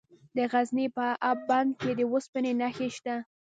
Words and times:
د 0.35 0.37
غزني 0.51 0.87
په 0.97 1.05
اب 1.29 1.39
بند 1.49 1.71
کې 1.79 1.91
د 1.99 2.01
اوسپنې 2.11 2.51
نښې 2.61 2.89
شته. 2.95 3.15